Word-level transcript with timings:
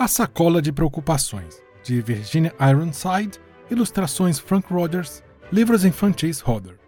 A 0.00 0.08
Sacola 0.08 0.62
de 0.62 0.72
Preocupações, 0.72 1.62
de 1.82 2.00
Virginia 2.00 2.54
Ironside, 2.58 3.38
ilustrações 3.70 4.38
Frank 4.38 4.72
Rogers, 4.72 5.22
livros 5.52 5.84
infantis 5.84 6.40
Hodder. 6.40 6.78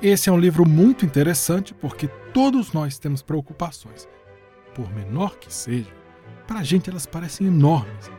Esse 0.00 0.30
é 0.30 0.32
um 0.32 0.38
livro 0.38 0.66
muito 0.66 1.04
interessante 1.04 1.74
porque 1.74 2.08
todos 2.32 2.72
nós 2.72 2.98
temos 2.98 3.20
preocupações. 3.20 4.08
Por 4.74 4.90
menor 4.90 5.36
que 5.36 5.52
seja, 5.52 5.92
para 6.46 6.60
a 6.60 6.64
gente 6.64 6.88
elas 6.88 7.04
parecem 7.04 7.48
enormes. 7.48 8.10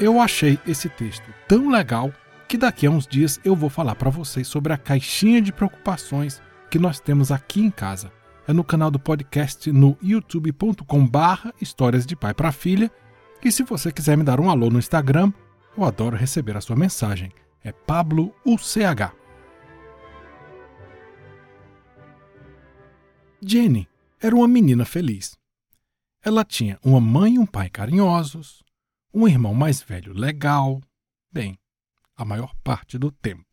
Eu 0.00 0.20
achei 0.20 0.58
esse 0.66 0.88
texto 0.88 1.32
tão 1.46 1.70
legal 1.70 2.12
que 2.48 2.58
daqui 2.58 2.88
a 2.88 2.90
uns 2.90 3.06
dias 3.06 3.38
eu 3.44 3.54
vou 3.54 3.70
falar 3.70 3.94
para 3.94 4.10
vocês 4.10 4.48
sobre 4.48 4.72
a 4.72 4.76
caixinha 4.76 5.40
de 5.40 5.52
preocupações 5.52 6.42
que 6.68 6.80
nós 6.80 6.98
temos 6.98 7.30
aqui 7.30 7.60
em 7.60 7.70
casa 7.70 8.10
no 8.48 8.64
canal 8.64 8.90
do 8.90 8.98
podcast 8.98 9.70
no 9.70 9.96
youtube.com/barra 10.02 11.52
Histórias 11.60 12.06
de 12.06 12.16
Pai 12.16 12.32
para 12.32 12.50
Filha. 12.50 12.90
E 13.44 13.52
se 13.52 13.62
você 13.62 13.92
quiser 13.92 14.16
me 14.16 14.24
dar 14.24 14.40
um 14.40 14.48
alô 14.48 14.70
no 14.70 14.78
Instagram, 14.78 15.32
eu 15.76 15.84
adoro 15.84 16.16
receber 16.16 16.56
a 16.56 16.60
sua 16.60 16.76
mensagem. 16.76 17.30
É 17.62 17.70
Pablo 17.70 18.34
UCH. 18.44 19.12
Jenny 23.44 23.88
era 24.20 24.34
uma 24.34 24.48
menina 24.48 24.84
feliz. 24.84 25.36
Ela 26.24 26.44
tinha 26.44 26.78
uma 26.84 27.00
mãe 27.00 27.34
e 27.34 27.38
um 27.38 27.46
pai 27.46 27.68
carinhosos, 27.68 28.62
um 29.12 29.26
irmão 29.26 29.52
mais 29.52 29.82
velho 29.82 30.12
legal, 30.12 30.80
bem, 31.32 31.58
a 32.16 32.24
maior 32.24 32.54
parte 32.62 32.96
do 32.96 33.10
tempo, 33.10 33.44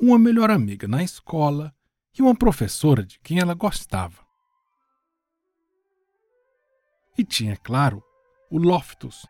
uma 0.00 0.18
melhor 0.18 0.50
amiga 0.50 0.86
na 0.86 1.02
escola 1.02 1.74
e 2.18 2.22
uma 2.22 2.34
professora 2.34 3.04
de 3.04 3.18
quem 3.20 3.38
ela 3.38 3.54
gostava. 3.54 4.24
E 7.18 7.24
tinha, 7.24 7.56
claro, 7.56 8.02
o 8.50 8.58
Loftus. 8.58 9.26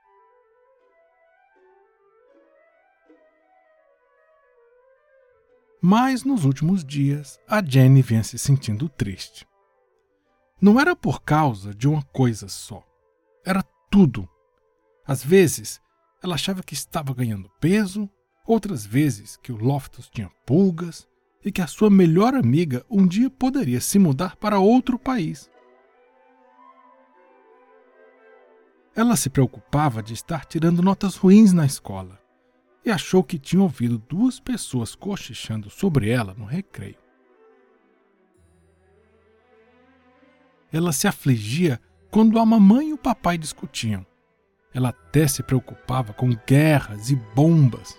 Mas 5.81 6.25
nos 6.25 6.45
últimos 6.45 6.85
dias 6.85 7.39
a 7.47 7.63
Jenny 7.63 8.03
vinha 8.03 8.25
se 8.25 8.39
sentindo 8.39 8.89
triste. 8.89 9.47
Não 10.61 10.81
era 10.81 10.97
por 10.97 11.23
causa 11.23 11.75
de 11.75 11.87
uma 11.87 12.03
coisa 12.03 12.49
só. 12.49 12.85
Era 13.45 13.63
tudo. 13.91 14.29
Às 15.07 15.23
vezes, 15.23 15.81
ela 16.23 16.35
achava 16.35 16.63
que 16.63 16.75
estava 16.75 17.15
ganhando 17.15 17.51
peso, 17.61 18.11
outras 18.45 18.85
vezes 18.85 19.37
que 19.37 19.53
o 19.53 19.57
Loftus 19.57 20.09
tinha 20.09 20.31
pulgas, 20.45 21.07
e 21.45 21.53
que 21.53 21.63
a 21.63 21.67
sua 21.67 21.89
melhor 21.89 22.35
amiga 22.35 22.85
um 22.91 23.07
dia 23.07 23.31
poderia 23.31 23.81
se 23.81 23.99
mudar 23.99 24.37
para 24.37 24.59
outro 24.59 24.99
país. 24.99 25.51
Ela 28.95 29.15
se 29.15 29.29
preocupava 29.29 30.03
de 30.03 30.15
estar 30.15 30.45
tirando 30.47 30.83
notas 30.83 31.17
ruins 31.17 31.53
na 31.53 31.67
escola 31.67 32.19
e 32.85 32.91
achou 32.91 33.23
que 33.23 33.39
tinha 33.39 33.61
ouvido 33.61 33.99
duas 33.99 34.41
pessoas 34.41 34.95
cochichando 34.95 35.69
sobre 35.69 36.09
ela 36.09 36.35
no 36.35 36.45
recreio. 36.45 36.97
Ela 40.73 40.93
se 40.93 41.07
afligia 41.07 41.81
quando 42.11 42.39
a 42.39 42.47
mamãe 42.47 42.91
e 42.91 42.93
o 42.93 42.99
papai 42.99 43.37
discutiam. 43.37 44.07
Ela 44.73 44.91
até 44.91 45.27
se 45.27 45.43
preocupava 45.43 46.13
com 46.13 46.31
guerras 46.47 47.11
e 47.11 47.17
bombas. 47.35 47.99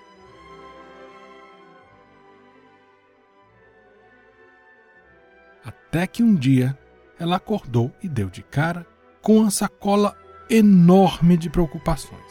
Até 5.97 6.05
que 6.05 6.21
um 6.21 6.35
dia 6.35 6.77
ela 7.19 7.37
acordou 7.37 7.91
e 8.03 8.07
deu 8.07 8.29
de 8.29 8.43
cara 8.43 8.85
com 9.19 9.37
uma 9.37 9.49
sacola 9.49 10.15
enorme 10.47 11.35
de 11.35 11.49
preocupações. 11.49 12.21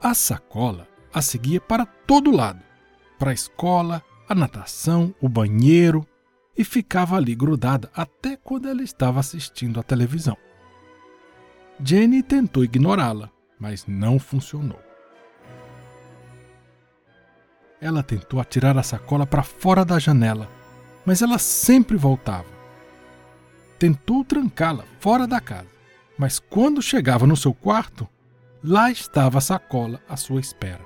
A 0.00 0.14
sacola 0.14 0.88
a 1.12 1.20
seguia 1.20 1.60
para 1.60 1.84
todo 1.84 2.30
lado 2.30 2.62
para 3.18 3.32
a 3.32 3.34
escola, 3.34 4.02
a 4.26 4.34
natação, 4.34 5.14
o 5.20 5.28
banheiro 5.28 6.08
e 6.56 6.64
ficava 6.64 7.16
ali 7.16 7.34
grudada 7.34 7.90
até 7.94 8.34
quando 8.34 8.66
ela 8.66 8.82
estava 8.82 9.20
assistindo 9.20 9.78
à 9.78 9.82
televisão. 9.82 10.38
Jenny 11.84 12.22
tentou 12.22 12.64
ignorá-la, 12.64 13.35
mas 13.58 13.86
não 13.86 14.18
funcionou. 14.18 14.80
Ela 17.80 18.02
tentou 18.02 18.40
atirar 18.40 18.76
a 18.76 18.82
sacola 18.82 19.26
para 19.26 19.42
fora 19.42 19.84
da 19.84 19.98
janela, 19.98 20.48
mas 21.04 21.22
ela 21.22 21.38
sempre 21.38 21.96
voltava. 21.96 22.48
Tentou 23.78 24.24
trancá-la 24.24 24.84
fora 24.98 25.26
da 25.26 25.40
casa, 25.40 25.68
mas 26.18 26.38
quando 26.38 26.80
chegava 26.80 27.26
no 27.26 27.36
seu 27.36 27.52
quarto, 27.52 28.08
lá 28.64 28.90
estava 28.90 29.38
a 29.38 29.42
sacola 29.42 30.00
à 30.08 30.16
sua 30.16 30.40
espera. 30.40 30.84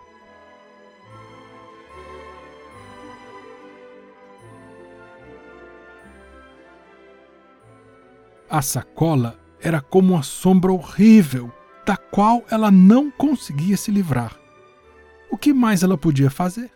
A 8.48 8.60
sacola 8.62 9.38
era 9.60 9.80
como 9.80 10.14
uma 10.14 10.24
sombra 10.24 10.72
horrível 10.72 11.52
da 11.84 11.96
qual 11.96 12.44
ela 12.50 12.70
não 12.70 13.10
conseguia 13.10 13.76
se 13.76 13.90
livrar. 13.90 14.38
O 15.30 15.36
que 15.36 15.52
mais 15.52 15.82
ela 15.82 15.96
podia 15.96 16.30
fazer? 16.30 16.70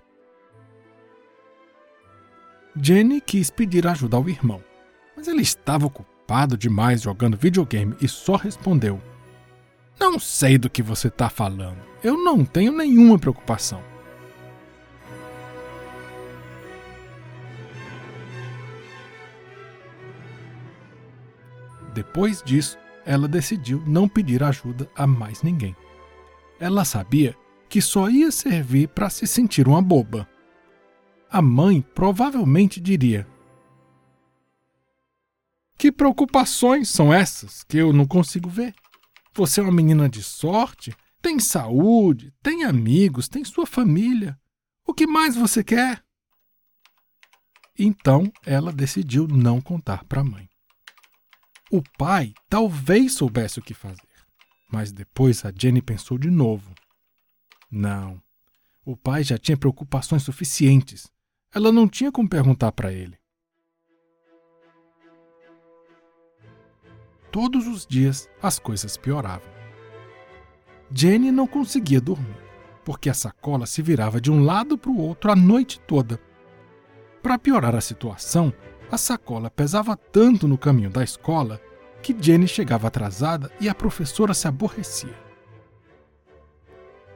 Jenny 2.80 3.20
quis 3.20 3.50
pedir 3.50 3.86
ajuda 3.86 4.16
ao 4.16 4.28
irmão, 4.28 4.62
mas 5.16 5.28
ele 5.28 5.42
estava 5.42 5.86
ocupado 5.86 6.56
demais 6.56 7.02
jogando 7.02 7.36
videogame 7.36 7.94
e 8.00 8.08
só 8.08 8.36
respondeu: 8.36 9.00
Não 9.98 10.18
sei 10.18 10.58
do 10.58 10.68
que 10.68 10.82
você 10.82 11.08
está 11.08 11.28
falando. 11.28 11.78
Eu 12.02 12.16
não 12.16 12.44
tenho 12.44 12.72
nenhuma 12.72 13.18
preocupação. 13.18 13.82
Depois 21.94 22.42
disso, 22.42 22.76
ela 23.04 23.28
decidiu 23.28 23.82
não 23.86 24.08
pedir 24.08 24.42
ajuda 24.42 24.90
a 24.94 25.06
mais 25.06 25.42
ninguém. 25.42 25.76
Ela 26.58 26.84
sabia 26.84 27.36
que 27.68 27.80
só 27.80 28.08
ia 28.08 28.30
servir 28.30 28.88
para 28.88 29.10
se 29.10 29.26
sentir 29.26 29.66
uma 29.68 29.82
boba. 29.82 30.28
A 31.30 31.42
mãe 31.42 31.82
provavelmente 31.94 32.80
diria: 32.80 33.26
Que 35.76 35.90
preocupações 35.90 36.88
são 36.88 37.12
essas 37.12 37.62
que 37.64 37.78
eu 37.78 37.92
não 37.92 38.06
consigo 38.06 38.48
ver? 38.48 38.74
Você 39.34 39.60
é 39.60 39.62
uma 39.62 39.72
menina 39.72 40.08
de 40.08 40.22
sorte, 40.22 40.94
tem 41.20 41.40
saúde, 41.40 42.32
tem 42.42 42.64
amigos, 42.64 43.28
tem 43.28 43.44
sua 43.44 43.66
família. 43.66 44.38
O 44.86 44.94
que 44.94 45.06
mais 45.06 45.34
você 45.34 45.64
quer? 45.64 46.04
Então 47.76 48.32
ela 48.46 48.72
decidiu 48.72 49.26
não 49.26 49.60
contar 49.60 50.04
para 50.04 50.20
a 50.20 50.24
mãe. 50.24 50.48
O 51.74 51.82
pai 51.98 52.32
talvez 52.48 53.14
soubesse 53.14 53.58
o 53.58 53.62
que 53.62 53.74
fazer, 53.74 54.06
mas 54.70 54.92
depois 54.92 55.44
a 55.44 55.50
Jenny 55.50 55.82
pensou 55.82 56.16
de 56.16 56.30
novo. 56.30 56.72
Não, 57.68 58.22
o 58.84 58.96
pai 58.96 59.24
já 59.24 59.36
tinha 59.36 59.56
preocupações 59.56 60.22
suficientes. 60.22 61.10
Ela 61.52 61.72
não 61.72 61.88
tinha 61.88 62.12
como 62.12 62.28
perguntar 62.28 62.70
para 62.70 62.92
ele. 62.92 63.18
Todos 67.32 67.66
os 67.66 67.84
dias 67.84 68.30
as 68.40 68.60
coisas 68.60 68.96
pioravam. 68.96 69.52
Jenny 70.94 71.32
não 71.32 71.48
conseguia 71.48 72.00
dormir, 72.00 72.38
porque 72.84 73.10
a 73.10 73.14
sacola 73.14 73.66
se 73.66 73.82
virava 73.82 74.20
de 74.20 74.30
um 74.30 74.44
lado 74.44 74.78
para 74.78 74.92
o 74.92 75.00
outro 75.00 75.28
a 75.28 75.34
noite 75.34 75.80
toda. 75.80 76.20
Para 77.20 77.36
piorar 77.36 77.74
a 77.74 77.80
situação, 77.80 78.54
a 78.94 78.98
sacola 78.98 79.50
pesava 79.50 79.96
tanto 79.96 80.46
no 80.46 80.56
caminho 80.56 80.88
da 80.88 81.02
escola 81.02 81.60
que 82.00 82.16
Jenny 82.18 82.46
chegava 82.46 82.86
atrasada 82.86 83.50
e 83.60 83.68
a 83.68 83.74
professora 83.74 84.32
se 84.32 84.46
aborrecia. 84.46 85.14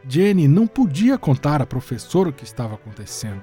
Jenny 0.08 0.48
não 0.48 0.66
podia 0.66 1.16
contar 1.16 1.62
à 1.62 1.66
professora 1.66 2.30
o 2.30 2.32
que 2.32 2.42
estava 2.42 2.74
acontecendo. 2.74 3.42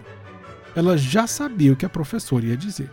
Ela 0.76 0.98
já 0.98 1.26
sabia 1.28 1.72
o 1.72 1.76
que 1.76 1.86
a 1.86 1.90
professora 1.90 2.46
ia 2.46 2.58
dizer. 2.58 2.92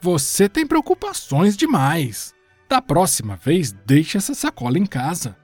Você 0.00 0.48
tem 0.48 0.66
preocupações 0.66 1.56
demais. 1.56 2.34
Da 2.68 2.82
próxima 2.82 3.36
vez, 3.36 3.70
deixe 3.70 4.18
essa 4.18 4.34
sacola 4.34 4.78
em 4.78 4.86
casa. 4.86 5.36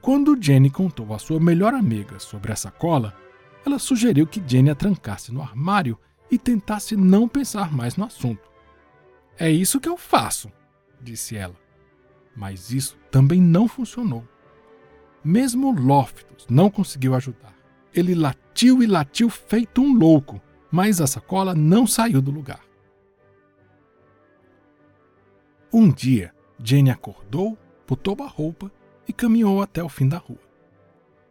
Quando 0.00 0.40
Jenny 0.40 0.70
contou 0.70 1.12
à 1.12 1.18
sua 1.18 1.40
melhor 1.40 1.74
amiga 1.74 2.18
sobre 2.18 2.52
a 2.52 2.56
sacola, 2.56 3.14
ela 3.66 3.78
sugeriu 3.78 4.26
que 4.26 4.42
Jenny 4.46 4.70
a 4.70 4.74
trancasse 4.74 5.32
no 5.32 5.42
armário 5.42 5.98
e 6.30 6.38
tentasse 6.38 6.96
não 6.96 7.28
pensar 7.28 7.72
mais 7.72 7.96
no 7.96 8.04
assunto. 8.04 8.48
É 9.36 9.50
isso 9.50 9.80
que 9.80 9.88
eu 9.88 9.96
faço. 9.96 10.50
disse 11.00 11.36
ela. 11.36 11.54
Mas 12.34 12.70
isso 12.70 12.96
também 13.10 13.40
não 13.40 13.66
funcionou. 13.66 14.26
Mesmo 15.24 15.72
Loftus 15.72 16.46
não 16.48 16.70
conseguiu 16.70 17.14
ajudar. 17.14 17.54
Ele 17.92 18.14
latiu 18.14 18.82
e 18.82 18.86
latiu 18.86 19.28
feito 19.28 19.80
um 19.80 19.94
louco, 19.94 20.40
mas 20.70 21.00
a 21.00 21.06
sacola 21.06 21.54
não 21.54 21.86
saiu 21.86 22.22
do 22.22 22.30
lugar. 22.30 22.60
Um 25.72 25.90
dia, 25.90 26.34
Jane 26.62 26.90
acordou, 26.90 27.58
botou 27.86 28.16
a 28.20 28.26
roupa 28.26 28.70
e 29.08 29.12
caminhou 29.12 29.62
até 29.62 29.82
o 29.82 29.88
fim 29.88 30.06
da 30.06 30.18
rua. 30.18 30.38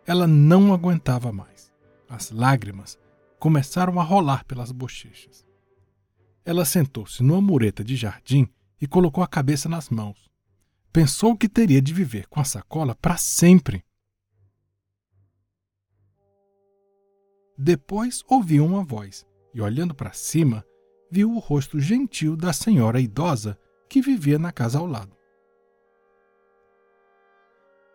Ela 0.05 0.25
não 0.25 0.73
aguentava 0.73 1.31
mais. 1.31 1.71
As 2.09 2.31
lágrimas 2.31 2.97
começaram 3.39 3.99
a 3.99 4.03
rolar 4.03 4.43
pelas 4.45 4.71
bochechas. 4.71 5.45
Ela 6.43 6.65
sentou-se 6.65 7.21
numa 7.21 7.41
mureta 7.41 7.83
de 7.83 7.95
jardim 7.95 8.47
e 8.81 8.87
colocou 8.87 9.23
a 9.23 9.27
cabeça 9.27 9.69
nas 9.69 9.89
mãos. 9.89 10.29
Pensou 10.91 11.35
que 11.35 11.49
teria 11.49 11.81
de 11.81 11.93
viver 11.93 12.27
com 12.27 12.39
a 12.39 12.45
sacola 12.45 12.95
para 12.95 13.17
sempre. 13.17 13.83
Depois 17.57 18.23
ouviu 18.29 18.65
uma 18.65 18.83
voz 18.83 19.25
e, 19.53 19.61
olhando 19.61 19.93
para 19.93 20.13
cima, 20.13 20.65
viu 21.11 21.31
o 21.31 21.39
rosto 21.39 21.79
gentil 21.79 22.35
da 22.35 22.53
senhora 22.53 23.01
idosa 23.01 23.59
que 23.89 24.01
vivia 24.01 24.39
na 24.39 24.51
casa 24.51 24.79
ao 24.79 24.85
lado. 24.85 25.16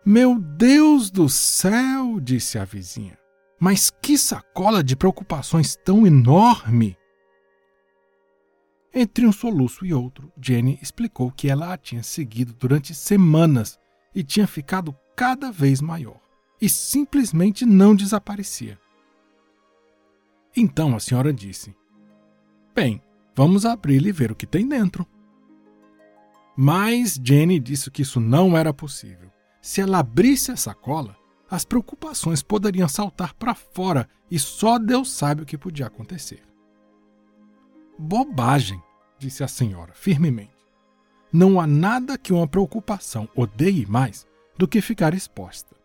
Meu 0.05 0.37
Deus 0.37 1.09
do 1.09 1.29
céu! 1.29 2.19
disse 2.19 2.57
a 2.57 2.65
vizinha. 2.65 3.17
Mas 3.59 3.89
que 3.89 4.17
sacola 4.17 4.83
de 4.83 4.95
preocupações 4.95 5.75
tão 5.75 6.05
enorme! 6.05 6.97
Entre 8.93 9.25
um 9.25 9.31
soluço 9.31 9.85
e 9.85 9.93
outro, 9.93 10.31
Jenny 10.39 10.77
explicou 10.81 11.31
que 11.31 11.49
ela 11.49 11.73
a 11.73 11.77
tinha 11.77 12.03
seguido 12.03 12.53
durante 12.53 12.93
semanas 12.93 13.79
e 14.13 14.23
tinha 14.23 14.45
ficado 14.45 14.95
cada 15.15 15.51
vez 15.51 15.81
maior, 15.81 16.19
e 16.61 16.69
simplesmente 16.69 17.65
não 17.65 17.95
desaparecia. 17.95 18.79
Então 20.55 20.95
a 20.95 20.99
senhora 20.99 21.33
disse: 21.33 21.75
Bem, 22.75 23.01
vamos 23.35 23.65
abrir 23.65 24.05
e 24.05 24.11
ver 24.11 24.31
o 24.31 24.35
que 24.35 24.45
tem 24.45 24.67
dentro. 24.67 25.07
Mas 26.55 27.19
Jenny 27.23 27.59
disse 27.59 27.89
que 27.89 28.03
isso 28.03 28.19
não 28.19 28.55
era 28.55 28.71
possível. 28.71 29.32
Se 29.63 29.79
ela 29.79 29.99
abrisse 29.99 30.51
a 30.51 30.57
sacola, 30.57 31.15
as 31.49 31.63
preocupações 31.63 32.43
poderiam 32.43 32.89
saltar 32.89 33.33
para 33.33 33.55
fora 33.55 34.09
e 34.29 34.37
só 34.37 34.77
Deus 34.77 35.09
sabe 35.09 35.43
o 35.43 35.45
que 35.45 35.57
podia 35.57 35.87
acontecer. 35.87 36.43
Bobagem, 37.97 38.83
disse 39.17 39.41
a 39.41 39.47
senhora 39.47 39.93
firmemente. 39.93 40.51
Não 41.31 41.61
há 41.61 41.65
nada 41.65 42.17
que 42.17 42.33
uma 42.33 42.45
preocupação 42.45 43.29
odeie 43.33 43.85
mais 43.85 44.27
do 44.57 44.67
que 44.67 44.81
ficar 44.81 45.13
exposta. 45.13 45.77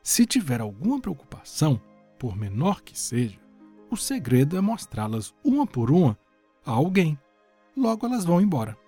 Se 0.00 0.24
tiver 0.24 0.60
alguma 0.60 1.00
preocupação, 1.00 1.82
por 2.20 2.36
menor 2.36 2.82
que 2.82 2.96
seja, 2.96 3.40
o 3.90 3.96
segredo 3.96 4.56
é 4.56 4.60
mostrá-las 4.60 5.34
uma 5.42 5.66
por 5.66 5.90
uma 5.90 6.16
a 6.64 6.70
alguém. 6.70 7.18
Logo 7.76 8.06
elas 8.06 8.24
vão 8.24 8.40
embora. 8.40 8.78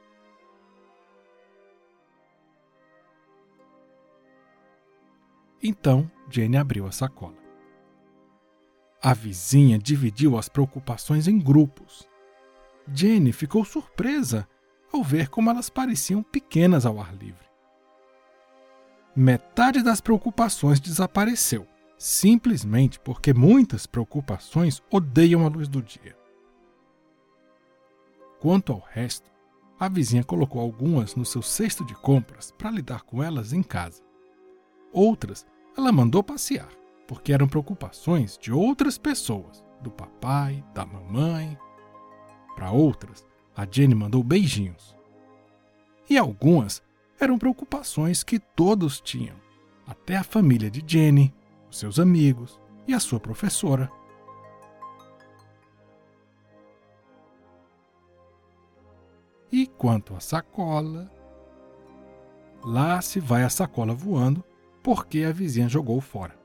Então 5.62 6.10
Jane 6.30 6.56
abriu 6.56 6.86
a 6.86 6.92
sacola. 6.92 7.36
A 9.02 9.14
vizinha 9.14 9.78
dividiu 9.78 10.36
as 10.38 10.48
preocupações 10.48 11.26
em 11.26 11.38
grupos. 11.38 12.08
Jane 12.92 13.32
ficou 13.32 13.64
surpresa 13.64 14.48
ao 14.92 15.02
ver 15.02 15.28
como 15.28 15.50
elas 15.50 15.70
pareciam 15.70 16.22
pequenas 16.22 16.84
ao 16.84 17.00
ar 17.00 17.14
livre. 17.14 17.48
Metade 19.14 19.82
das 19.82 20.00
preocupações 20.00 20.80
desapareceu 20.80 21.66
simplesmente 22.00 22.98
porque 22.98 23.34
muitas 23.34 23.86
preocupações 23.86 24.82
odeiam 24.90 25.44
a 25.44 25.48
luz 25.50 25.68
do 25.68 25.82
dia. 25.82 26.16
Quanto 28.40 28.72
ao 28.72 28.78
resto, 28.78 29.30
a 29.78 29.86
vizinha 29.86 30.24
colocou 30.24 30.62
algumas 30.62 31.14
no 31.14 31.26
seu 31.26 31.42
cesto 31.42 31.84
de 31.84 31.94
compras 31.94 32.52
para 32.52 32.70
lidar 32.70 33.02
com 33.02 33.22
elas 33.22 33.52
em 33.52 33.62
casa. 33.62 34.02
Outras 34.92 35.46
ela 35.76 35.92
mandou 35.92 36.22
passear, 36.22 36.68
porque 37.06 37.32
eram 37.32 37.48
preocupações 37.48 38.36
de 38.38 38.52
outras 38.52 38.98
pessoas, 38.98 39.64
do 39.80 39.90
papai, 39.90 40.64
da 40.74 40.84
mamãe. 40.84 41.56
Para 42.54 42.70
outras, 42.70 43.26
a 43.56 43.66
Jenny 43.70 43.94
mandou 43.94 44.22
beijinhos. 44.22 44.96
E 46.08 46.18
algumas 46.18 46.82
eram 47.18 47.38
preocupações 47.38 48.22
que 48.22 48.38
todos 48.38 49.00
tinham, 49.00 49.36
até 49.86 50.16
a 50.16 50.24
família 50.24 50.70
de 50.70 50.82
Jenny, 50.86 51.32
os 51.70 51.78
seus 51.78 51.98
amigos 51.98 52.60
e 52.86 52.94
a 52.94 53.00
sua 53.00 53.20
professora. 53.20 53.90
E 59.52 59.66
quanto 59.66 60.14
à 60.14 60.20
sacola, 60.20 61.10
lá 62.64 63.00
se 63.00 63.18
vai 63.18 63.42
a 63.42 63.50
sacola 63.50 63.94
voando 63.94 64.44
porque 64.82 65.24
a 65.24 65.32
vizinha 65.32 65.68
jogou 65.68 66.00
fora. 66.00 66.40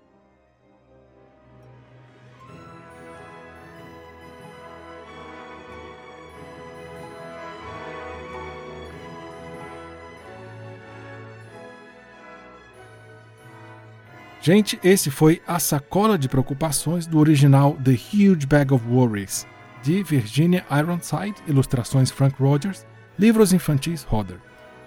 Gente, 14.45 14.79
esse 14.83 15.09
foi 15.09 15.41
A 15.47 15.57
Sacola 15.57 16.19
de 16.19 16.29
Preocupações 16.29 17.07
do 17.07 17.17
original 17.17 17.75
The 17.83 17.93
Huge 17.93 18.45
Bag 18.45 18.71
of 18.71 18.87
Worries, 18.87 19.47
de 19.81 20.03
Virginia 20.03 20.63
Ironside, 20.69 21.41
ilustrações 21.47 22.11
Frank 22.11 22.35
Rogers, 22.39 22.85
livros 23.17 23.53
infantis 23.53 24.03
Hodder. 24.03 24.39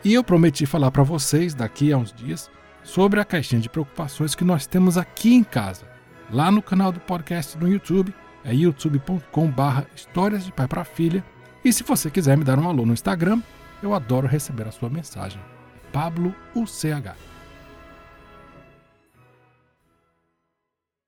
E 0.05 0.15
eu 0.15 0.23
prometi 0.23 0.65
falar 0.65 0.93
para 0.93 1.03
vocês 1.03 1.55
daqui 1.55 1.93
a 1.93 1.99
uns 1.99 2.12
dias 2.12 2.49
sobre 2.82 3.20
a 3.20 3.25
caixinha 3.25 3.60
de 3.60 3.69
preocupações 3.69 4.34
que 4.34 4.44
nós 4.44 4.66
temos 4.66 4.96
aqui 4.96 5.34
em 5.34 5.44
casa, 5.44 5.86
lá 6.30 6.50
no 6.50 6.62
canal 6.62 6.92
do 6.92 7.00
podcast 7.00 7.56
no 7.58 7.69
YouTube, 7.69 8.14
é 8.44 8.54
youtube.com/barra 8.54 9.86
Histórias 9.94 10.44
de 10.44 10.52
Pai 10.52 10.66
para 10.66 10.84
Filha. 10.84 11.25
E 11.64 11.73
se 11.73 11.82
você 11.82 12.11
quiser 12.11 12.37
me 12.37 12.44
dar 12.44 12.58
um 12.58 12.68
alô 12.68 12.87
no 12.87 12.92
Instagram, 12.92 13.42
eu 13.82 13.94
adoro 13.94 14.26
receber 14.26 14.66
a 14.66 14.73
sua 14.73 14.88
mensagem. 14.88 15.40
Pablo 15.92 16.35
UCH. 16.54 17.14